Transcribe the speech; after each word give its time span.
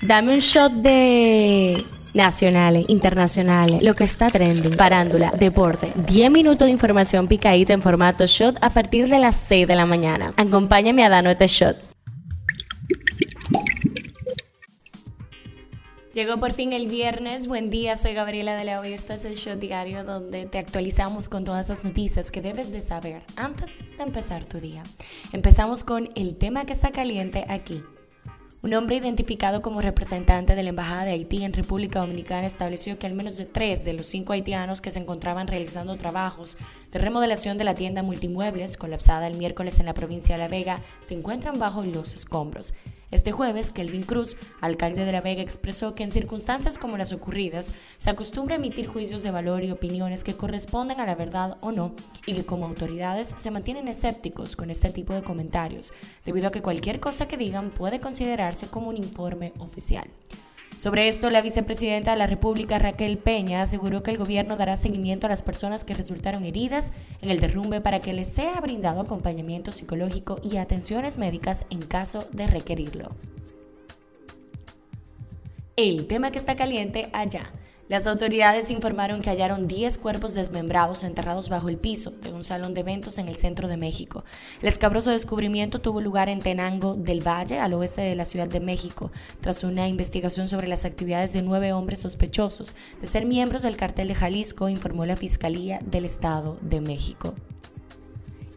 Dame 0.00 0.32
un 0.32 0.38
shot 0.38 0.72
de 0.74 1.84
nacionales, 2.14 2.84
internacionales, 2.88 3.82
lo 3.82 3.94
que 3.94 4.04
está 4.04 4.30
trending, 4.30 4.76
parándula, 4.76 5.32
deporte. 5.32 5.92
10 6.06 6.30
minutos 6.30 6.66
de 6.66 6.72
información 6.72 7.26
picadita 7.26 7.72
en 7.72 7.82
formato 7.82 8.24
shot 8.26 8.56
a 8.60 8.70
partir 8.70 9.08
de 9.08 9.18
las 9.18 9.36
6 9.36 9.66
de 9.66 9.74
la 9.74 9.86
mañana. 9.86 10.34
Acompáñame 10.36 11.04
a 11.04 11.08
darnos 11.08 11.32
este 11.32 11.48
shot. 11.48 11.76
Llegó 16.14 16.38
por 16.38 16.52
fin 16.52 16.72
el 16.72 16.86
viernes. 16.86 17.48
Buen 17.48 17.68
día, 17.68 17.96
soy 17.96 18.14
Gabriela 18.14 18.54
de 18.56 18.64
la 18.64 18.80
Hoy. 18.80 18.92
Este 18.92 19.14
es 19.14 19.24
el 19.24 19.34
Shot 19.34 19.58
Diario 19.58 20.04
donde 20.04 20.46
te 20.46 20.58
actualizamos 20.58 21.28
con 21.28 21.44
todas 21.44 21.68
las 21.68 21.84
noticias 21.84 22.30
que 22.30 22.40
debes 22.40 22.70
de 22.70 22.82
saber 22.82 23.22
antes 23.36 23.78
de 23.96 24.02
empezar 24.02 24.44
tu 24.44 24.58
día. 24.58 24.82
Empezamos 25.32 25.82
con 25.82 26.10
el 26.14 26.36
tema 26.36 26.66
que 26.66 26.72
está 26.72 26.90
caliente 26.90 27.44
aquí 27.48 27.82
un 28.60 28.74
hombre 28.74 28.96
identificado 28.96 29.62
como 29.62 29.80
representante 29.80 30.56
de 30.56 30.62
la 30.64 30.70
Embajada 30.70 31.04
de 31.04 31.12
Haití 31.12 31.44
en 31.44 31.52
República 31.52 32.00
Dominicana 32.00 32.46
estableció 32.46 32.98
que 32.98 33.06
al 33.06 33.14
menos 33.14 33.36
de 33.36 33.46
tres 33.46 33.84
de 33.84 33.92
los 33.92 34.06
cinco 34.06 34.32
haitianos 34.32 34.80
que 34.80 34.90
se 34.90 34.98
encontraban 34.98 35.46
realizando 35.46 35.96
trabajos 35.96 36.56
de 36.90 36.98
remodelación 36.98 37.56
de 37.56 37.64
la 37.64 37.76
tienda 37.76 38.02
multimuebles 38.02 38.76
colapsada 38.76 39.28
el 39.28 39.38
miércoles 39.38 39.78
en 39.78 39.86
la 39.86 39.94
provincia 39.94 40.34
de 40.34 40.42
La 40.42 40.48
Vega 40.48 40.82
se 41.02 41.14
encuentran 41.14 41.58
bajo 41.60 41.84
los 41.84 42.14
escombros. 42.14 42.74
Este 43.10 43.32
jueves, 43.32 43.70
Kelvin 43.70 44.02
Cruz, 44.02 44.36
alcalde 44.60 45.06
de 45.06 45.12
La 45.12 45.22
Vega, 45.22 45.40
expresó 45.40 45.94
que 45.94 46.04
en 46.04 46.10
circunstancias 46.10 46.76
como 46.76 46.98
las 46.98 47.10
ocurridas 47.12 47.72
se 47.96 48.10
acostumbra 48.10 48.56
a 48.56 48.58
emitir 48.58 48.86
juicios 48.86 49.22
de 49.22 49.30
valor 49.30 49.64
y 49.64 49.70
opiniones 49.70 50.24
que 50.24 50.36
corresponden 50.36 51.00
a 51.00 51.06
la 51.06 51.14
verdad 51.14 51.56
o 51.62 51.72
no 51.72 51.94
y 52.26 52.34
que 52.34 52.44
como 52.44 52.66
autoridades 52.66 53.34
se 53.34 53.50
mantienen 53.50 53.88
escépticos 53.88 54.56
con 54.56 54.70
este 54.70 54.90
tipo 54.90 55.14
de 55.14 55.22
comentarios, 55.22 55.94
debido 56.26 56.48
a 56.48 56.52
que 56.52 56.60
cualquier 56.60 57.00
cosa 57.00 57.28
que 57.28 57.38
digan 57.38 57.70
puede 57.70 57.98
considerarse 57.98 58.66
como 58.66 58.90
un 58.90 58.98
informe 58.98 59.54
oficial. 59.58 60.06
Sobre 60.78 61.08
esto, 61.08 61.28
la 61.30 61.42
vicepresidenta 61.42 62.12
de 62.12 62.18
la 62.18 62.28
República, 62.28 62.78
Raquel 62.78 63.18
Peña, 63.18 63.62
aseguró 63.62 64.04
que 64.04 64.12
el 64.12 64.16
gobierno 64.16 64.56
dará 64.56 64.76
seguimiento 64.76 65.26
a 65.26 65.30
las 65.30 65.42
personas 65.42 65.84
que 65.84 65.92
resultaron 65.92 66.44
heridas 66.44 66.92
en 67.20 67.30
el 67.30 67.40
derrumbe 67.40 67.80
para 67.80 67.98
que 67.98 68.12
les 68.12 68.28
sea 68.28 68.60
brindado 68.60 69.00
acompañamiento 69.00 69.72
psicológico 69.72 70.38
y 70.40 70.56
atenciones 70.58 71.18
médicas 71.18 71.66
en 71.70 71.80
caso 71.80 72.28
de 72.30 72.46
requerirlo. 72.46 73.10
El 75.74 76.06
tema 76.06 76.30
que 76.30 76.38
está 76.38 76.54
caliente 76.54 77.08
allá. 77.12 77.50
Las 77.88 78.06
autoridades 78.06 78.70
informaron 78.70 79.22
que 79.22 79.30
hallaron 79.30 79.66
10 79.66 79.96
cuerpos 79.96 80.34
desmembrados 80.34 81.04
enterrados 81.04 81.48
bajo 81.48 81.70
el 81.70 81.78
piso 81.78 82.10
de 82.10 82.34
un 82.34 82.44
salón 82.44 82.74
de 82.74 82.82
eventos 82.82 83.16
en 83.16 83.28
el 83.28 83.36
centro 83.36 83.66
de 83.66 83.78
México. 83.78 84.24
El 84.60 84.68
escabroso 84.68 85.10
descubrimiento 85.10 85.80
tuvo 85.80 86.02
lugar 86.02 86.28
en 86.28 86.40
Tenango 86.40 86.96
del 86.96 87.26
Valle, 87.26 87.58
al 87.60 87.72
oeste 87.72 88.02
de 88.02 88.14
la 88.14 88.26
Ciudad 88.26 88.46
de 88.46 88.60
México, 88.60 89.10
tras 89.40 89.64
una 89.64 89.88
investigación 89.88 90.48
sobre 90.48 90.68
las 90.68 90.84
actividades 90.84 91.32
de 91.32 91.40
nueve 91.40 91.72
hombres 91.72 92.00
sospechosos 92.00 92.74
de 93.00 93.06
ser 93.06 93.24
miembros 93.24 93.62
del 93.62 93.78
cartel 93.78 94.08
de 94.08 94.14
Jalisco, 94.14 94.68
informó 94.68 95.06
la 95.06 95.16
Fiscalía 95.16 95.80
del 95.82 96.04
Estado 96.04 96.58
de 96.60 96.82
México. 96.82 97.34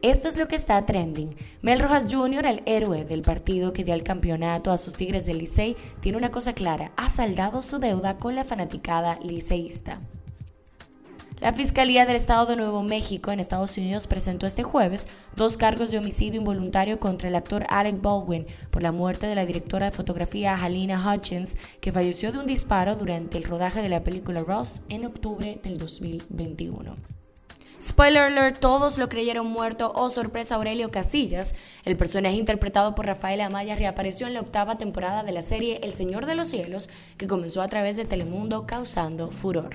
Esto 0.02 0.28
es 0.28 0.36
lo 0.36 0.48
que 0.48 0.56
está 0.56 0.84
trending. 0.84 1.36
Mel 1.62 1.80
Rojas 1.80 2.12
Jr., 2.12 2.48
el 2.48 2.64
héroe 2.66 3.06
del 3.06 3.22
partido 3.22 3.72
que 3.72 3.84
dio 3.84 3.94
el 3.94 4.02
campeonato 4.02 4.72
a 4.72 4.80
sus 4.80 4.94
Tigres 4.94 5.28
del 5.28 5.38
Licey, 5.38 5.78
tiene 6.00 6.18
una 6.18 6.32
cosa 6.32 6.54
clara, 6.54 6.92
ha 6.98 7.12
saldado 7.12 7.62
su 7.62 7.78
deuda 7.78 8.18
con 8.18 8.34
la 8.34 8.44
fanaticada 8.44 9.20
liceísta. 9.22 10.02
La 11.40 11.54
Fiscalía 11.54 12.08
del 12.08 12.16
Estado 12.16 12.48
de 12.48 12.56
Nuevo 12.56 12.82
México 12.82 13.32
en 13.32 13.40
Estados 13.40 13.78
Unidos 13.78 14.08
presentó 14.08 14.48
este 14.48 14.64
jueves 14.64 15.08
dos 15.36 15.56
cargos 15.56 15.92
de 15.92 16.00
homicidio 16.00 16.40
involuntario 16.40 17.00
contra 17.00 17.28
el 17.28 17.36
actor 17.36 17.68
Alec 17.70 18.02
Baldwin 18.02 18.48
por 18.72 18.82
la 18.82 18.92
muerte 18.92 19.28
de 19.28 19.36
la 19.36 19.46
directora 19.46 19.86
de 19.86 19.92
fotografía 19.92 20.56
Halina 20.56 21.14
Hutchins, 21.14 21.56
que 21.80 21.92
falleció 21.92 22.32
de 22.32 22.40
un 22.40 22.48
disparo 22.48 22.96
durante 22.96 23.38
el 23.38 23.44
rodaje 23.44 23.84
de 23.84 23.90
la 23.90 24.04
película 24.04 24.42
Ross 24.42 24.82
en 24.90 25.06
octubre 25.06 25.60
del 25.64 25.78
2021. 25.78 27.21
Spoiler 27.84 28.22
alert, 28.22 28.60
todos 28.60 29.00
lo 29.00 29.10
creyeron 29.10 29.48
muerto. 29.48 29.92
Oh, 29.96 30.12
sorpresa, 30.12 30.54
Aurelio 30.54 30.92
Casillas. 30.92 31.56
El 31.84 31.98
personaje 31.98 32.36
interpretado 32.36 32.94
por 32.94 33.08
Rafael 33.08 33.42
Amaya 33.42 33.76
reapareció 33.76 34.28
en 34.28 34.36
la 34.36 34.42
octava 34.42 34.78
temporada 34.78 35.24
de 35.24 35.32
la 35.32 35.42
serie 35.42 35.80
El 35.82 35.96
Señor 35.96 36.28
de 36.28 36.36
los 36.36 36.50
Cielos, 36.50 36.90
que 37.18 37.26
comenzó 37.26 37.64
a 37.64 37.68
través 37.68 37.98
de 37.98 38.06
Telemundo 38.06 38.68
causando 38.68 39.32
furor. 39.32 39.74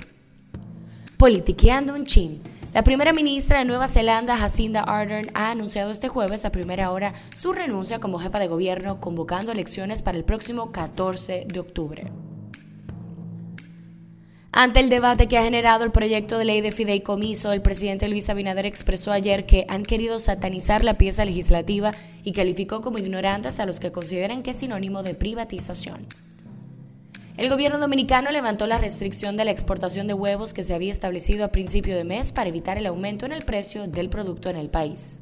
Politiqueando 1.17 1.95
un 1.95 2.05
chin. 2.05 2.41
La 2.73 2.85
primera 2.85 3.13
ministra 3.13 3.59
de 3.59 3.65
Nueva 3.65 3.89
Zelanda, 3.89 4.37
Jacinda 4.37 4.83
Ardern, 4.83 5.31
ha 5.35 5.51
anunciado 5.51 5.91
este 5.91 6.07
jueves 6.07 6.45
a 6.45 6.53
primera 6.53 6.93
hora 6.93 7.13
su 7.35 7.53
renuncia 7.53 7.99
como 7.99 8.21
jefa 8.21 8.39
de 8.39 8.47
gobierno, 8.47 9.01
convocando 9.01 9.51
elecciones 9.51 10.03
para 10.03 10.17
el 10.17 10.25
próximo 10.25 10.71
14 10.71 11.47
de 11.49 11.59
octubre. 11.59 12.13
Ante 14.59 14.81
el 14.81 14.89
debate 14.89 15.29
que 15.29 15.37
ha 15.37 15.43
generado 15.43 15.85
el 15.85 15.93
proyecto 15.93 16.39
de 16.39 16.47
ley 16.47 16.63
de 16.63 16.73
fideicomiso, 16.73 17.53
el 17.53 17.61
presidente 17.61 18.09
Luis 18.09 18.31
Abinader 18.31 18.65
expresó 18.65 19.13
ayer 19.13 19.45
que 19.45 19.67
han 19.69 19.83
querido 19.83 20.19
satanizar 20.19 20.83
la 20.83 20.97
pieza 20.97 21.27
legislativa 21.27 21.93
y 22.25 22.33
calificó 22.33 22.81
como 22.81 22.97
ignorantes 22.97 23.61
a 23.61 23.67
los 23.67 23.81
que 23.81 23.93
consideran 23.93 24.43
que 24.43 24.53
es 24.53 24.57
sinónimo 24.57 25.03
de 25.03 25.15
privatización. 25.15 26.07
El 27.37 27.51
gobierno 27.51 27.79
dominicano 27.79 28.31
levantó 28.31 28.67
la 28.67 28.79
restricción 28.79 29.37
de 29.37 29.45
la 29.45 29.51
exportación 29.51 30.07
de 30.07 30.15
huevos 30.15 30.55
que 30.55 30.65
se 30.65 30.73
había 30.73 30.91
establecido 30.91 31.45
a 31.45 31.53
principio 31.53 31.95
de 31.95 32.05
mes 32.05 32.33
para 32.33 32.49
evitar 32.49 32.79
el 32.79 32.87
aumento 32.87 33.27
en 33.27 33.33
el 33.33 33.45
precio 33.45 33.87
del 33.87 34.09
producto 34.09 34.49
en 34.49 34.57
el 34.57 34.71
país. 34.71 35.21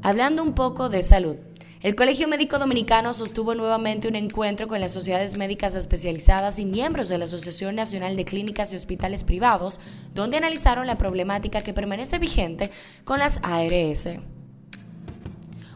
Hablando 0.00 0.44
un 0.44 0.54
poco 0.54 0.88
de 0.88 1.02
salud. 1.02 1.38
El 1.82 1.94
Colegio 1.94 2.28
Médico 2.28 2.58
Dominicano 2.58 3.14
sostuvo 3.14 3.54
nuevamente 3.54 4.06
un 4.06 4.14
encuentro 4.14 4.68
con 4.68 4.82
las 4.82 4.92
sociedades 4.92 5.38
médicas 5.38 5.74
especializadas 5.74 6.58
y 6.58 6.66
miembros 6.66 7.08
de 7.08 7.16
la 7.16 7.24
Asociación 7.24 7.74
Nacional 7.74 8.16
de 8.16 8.26
Clínicas 8.26 8.70
y 8.74 8.76
Hospitales 8.76 9.24
Privados, 9.24 9.80
donde 10.14 10.36
analizaron 10.36 10.86
la 10.86 10.98
problemática 10.98 11.62
que 11.62 11.72
permanece 11.72 12.18
vigente 12.18 12.70
con 13.04 13.18
las 13.18 13.40
ARS. 13.42 14.10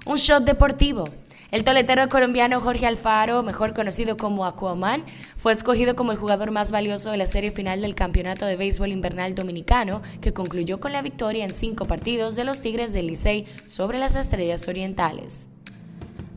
Un 0.05 0.17
shot 0.19 0.45
deportivo. 0.45 1.05
El 1.51 1.65
toletero 1.65 2.07
colombiano 2.11 2.61
Jorge 2.61 2.87
Alfaro, 2.87 3.43
mejor 3.43 3.73
conocido 3.73 4.19
como 4.19 4.45
Aquaman, 4.45 5.07
fue 5.39 5.53
escogido 5.53 5.97
como 5.97 6.13
el 6.13 6.19
jugador 6.19 6.51
más 6.51 6.71
valioso 6.71 7.13
de 7.13 7.17
la 7.17 7.27
serie 7.27 7.51
final 7.51 7.81
del 7.81 7.95
Campeonato 7.95 8.45
de 8.45 8.57
Béisbol 8.57 8.93
Invernal 8.93 9.35
Dominicano, 9.35 10.03
que 10.21 10.35
concluyó 10.35 10.81
con 10.81 10.93
la 10.93 11.01
victoria 11.01 11.45
en 11.45 11.51
cinco 11.51 11.87
partidos 11.87 12.37
de 12.37 12.45
los 12.45 12.61
Tigres 12.61 12.93
del 12.93 13.07
Licey 13.07 13.47
sobre 13.67 13.99
las 13.99 14.17
Estrellas 14.17 14.69
Orientales. 14.69 15.49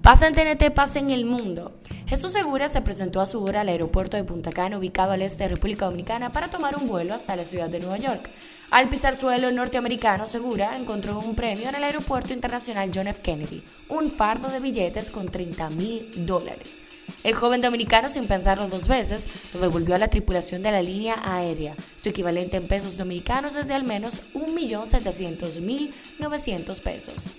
Pasa 0.07 0.25
en 0.25 0.35
TNT, 0.35 0.73
pasa 0.73 0.99
en 0.99 1.11
el 1.11 1.25
mundo. 1.25 1.73
Jesús 2.07 2.31
Segura 2.31 2.69
se 2.69 2.81
presentó 2.81 3.19
a 3.19 3.25
su 3.25 3.43
hora 3.43 3.59
al 3.59 3.67
aeropuerto 3.67 4.15
de 4.15 4.23
Punta 4.23 4.51
Cana, 4.51 4.77
ubicado 4.77 5.11
al 5.11 5.21
este 5.21 5.43
de 5.43 5.49
República 5.49 5.83
Dominicana, 5.83 6.31
para 6.31 6.49
tomar 6.49 6.77
un 6.77 6.87
vuelo 6.87 7.13
hasta 7.13 7.35
la 7.35 7.43
ciudad 7.43 7.67
de 7.67 7.81
Nueva 7.81 7.97
York. 7.97 8.29
Al 8.71 8.87
pisar 8.87 9.17
suelo 9.17 9.51
norteamericano, 9.51 10.25
Segura 10.25 10.77
encontró 10.77 11.19
un 11.19 11.35
premio 11.35 11.67
en 11.67 11.75
el 11.75 11.83
aeropuerto 11.83 12.31
internacional 12.31 12.89
John 12.95 13.07
F. 13.07 13.19
Kennedy, 13.21 13.61
un 13.89 14.09
fardo 14.09 14.47
de 14.47 14.61
billetes 14.61 15.11
con 15.11 15.27
30 15.27 15.71
mil 15.71 16.09
dólares. 16.25 16.79
El 17.25 17.33
joven 17.33 17.59
dominicano, 17.59 18.07
sin 18.07 18.27
pensarlo 18.27 18.69
dos 18.69 18.87
veces, 18.87 19.27
lo 19.53 19.59
devolvió 19.59 19.95
a 19.95 19.99
la 19.99 20.07
tripulación 20.07 20.63
de 20.63 20.71
la 20.71 20.81
línea 20.81 21.19
aérea. 21.21 21.75
Su 21.97 22.07
equivalente 22.07 22.55
en 22.55 22.67
pesos 22.67 22.95
dominicanos 22.95 23.57
es 23.57 23.67
de 23.67 23.73
al 23.73 23.83
menos 23.83 24.21
1.700.900 24.35 26.79
pesos. 26.79 27.33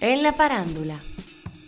En 0.00 0.22
la 0.22 0.34
farándula. 0.34 1.00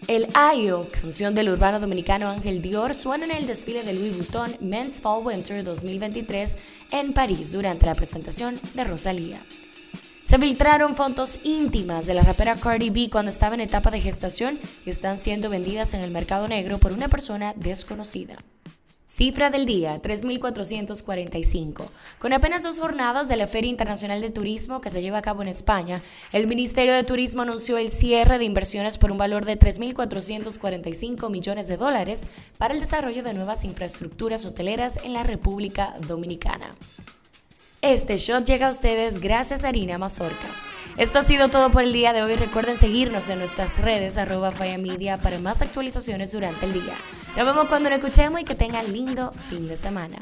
El 0.07 0.29
Ayo, 0.35 0.87
canción 0.91 1.35
del 1.35 1.49
urbano 1.49 1.81
dominicano 1.81 2.29
Ángel 2.29 2.61
Dior, 2.61 2.95
suena 2.95 3.25
en 3.25 3.31
el 3.31 3.47
desfile 3.47 3.83
de 3.85 3.95
Louis 3.95 4.15
Vuitton 4.15 4.55
Men's 4.61 5.01
Fall 5.01 5.25
Winter 5.25 5.65
2023 5.65 6.57
en 6.93 7.15
París 7.15 7.53
durante 7.53 7.87
la 7.87 7.95
presentación 7.95 8.61
de 8.75 8.85
Rosalía. 8.85 9.41
Se 10.25 10.39
filtraron 10.39 10.95
fotos 10.95 11.39
íntimas 11.43 12.05
de 12.05 12.13
la 12.13 12.23
rapera 12.23 12.57
Cardi 12.57 12.91
B 12.91 13.09
cuando 13.11 13.31
estaba 13.31 13.55
en 13.55 13.63
etapa 13.63 13.91
de 13.91 14.03
gestación 14.03 14.59
y 14.85 14.91
están 14.91 15.17
siendo 15.17 15.49
vendidas 15.49 15.95
en 15.95 16.03
el 16.03 16.11
mercado 16.11 16.49
negro 16.49 16.77
por 16.77 16.93
una 16.93 17.09
persona 17.09 17.55
desconocida. 17.57 18.37
Cifra 19.11 19.49
del 19.49 19.65
día, 19.65 20.03
3.445. 20.03 21.89
Con 22.19 22.35
apenas 22.35 22.63
dos 22.63 22.79
jornadas 22.79 23.27
de 23.27 23.39
la 23.39 23.47
Feria 23.47 23.71
Internacional 23.71 24.21
de 24.21 24.29
Turismo 24.29 24.83
que 24.83 24.91
se 24.91 25.01
lleva 25.01 25.17
a 25.17 25.23
cabo 25.23 25.41
en 25.41 25.49
España, 25.49 26.03
el 26.31 26.47
Ministerio 26.47 26.93
de 26.93 27.05
Turismo 27.05 27.41
anunció 27.41 27.79
el 27.79 27.91
cierre 27.91 28.37
de 28.37 28.45
inversiones 28.45 28.99
por 28.99 29.11
un 29.11 29.17
valor 29.17 29.47
de 29.47 29.59
3.445 29.59 31.31
millones 31.31 31.69
de 31.69 31.79
dólares 31.79 32.27
para 32.59 32.75
el 32.75 32.81
desarrollo 32.81 33.23
de 33.23 33.33
nuevas 33.33 33.65
infraestructuras 33.65 34.45
hoteleras 34.45 34.99
en 35.03 35.15
la 35.15 35.23
República 35.23 35.95
Dominicana. 36.07 36.71
Este 37.81 38.19
shot 38.19 38.45
llega 38.45 38.69
a 38.69 38.71
ustedes 38.71 39.23
gracias 39.23 39.65
a 39.65 39.69
Harina 39.69 39.97
Mazorca. 39.97 40.49
Esto 40.99 41.21
ha 41.21 41.23
sido 41.23 41.49
todo 41.49 41.71
por 41.71 41.85
el 41.85 41.93
día 41.93 42.13
de 42.13 42.23
hoy. 42.23 42.35
Recuerden 42.35 42.77
seguirnos 42.77 43.29
en 43.29 43.39
nuestras 43.39 43.81
redes 43.81 44.19
arroba 44.19 44.51
Media 44.51 45.17
para 45.17 45.39
más 45.39 45.63
actualizaciones 45.63 46.33
durante 46.33 46.67
el 46.67 46.73
día. 46.73 46.97
Nos 47.37 47.47
vemos 47.47 47.69
cuando 47.69 47.89
nos 47.89 48.01
escuchemos 48.01 48.41
y 48.41 48.45
que 48.45 48.57
tengan 48.57 48.93
lindo 48.93 49.31
fin 49.49 49.69
de 49.69 49.77
semana. 49.77 50.17